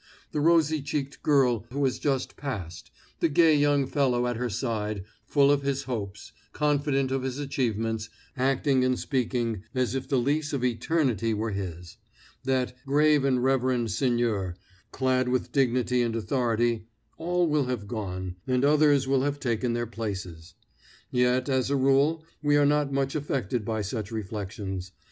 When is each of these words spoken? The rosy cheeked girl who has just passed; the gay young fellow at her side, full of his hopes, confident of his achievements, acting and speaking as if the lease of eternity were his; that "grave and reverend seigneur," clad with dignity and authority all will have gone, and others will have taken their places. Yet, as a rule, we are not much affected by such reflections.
The 0.31 0.41
rosy 0.41 0.81
cheeked 0.81 1.21
girl 1.21 1.67
who 1.71 1.85
has 1.85 1.99
just 1.99 2.35
passed; 2.35 2.89
the 3.19 3.29
gay 3.29 3.55
young 3.55 3.85
fellow 3.85 4.25
at 4.25 4.35
her 4.35 4.49
side, 4.49 5.03
full 5.27 5.51
of 5.51 5.61
his 5.61 5.83
hopes, 5.83 6.31
confident 6.53 7.11
of 7.11 7.21
his 7.21 7.37
achievements, 7.37 8.09
acting 8.35 8.83
and 8.83 8.97
speaking 8.97 9.61
as 9.75 9.93
if 9.93 10.09
the 10.09 10.17
lease 10.17 10.53
of 10.53 10.63
eternity 10.63 11.35
were 11.35 11.51
his; 11.51 11.97
that 12.45 12.75
"grave 12.83 13.23
and 13.23 13.43
reverend 13.43 13.91
seigneur," 13.91 14.55
clad 14.91 15.29
with 15.29 15.51
dignity 15.51 16.01
and 16.01 16.15
authority 16.15 16.87
all 17.19 17.47
will 17.47 17.65
have 17.65 17.87
gone, 17.87 18.37
and 18.47 18.65
others 18.65 19.07
will 19.07 19.21
have 19.21 19.39
taken 19.39 19.73
their 19.73 19.85
places. 19.85 20.55
Yet, 21.11 21.47
as 21.47 21.69
a 21.69 21.75
rule, 21.75 22.25
we 22.41 22.57
are 22.57 22.65
not 22.65 22.91
much 22.91 23.13
affected 23.13 23.63
by 23.63 23.83
such 23.83 24.11
reflections. 24.11 24.93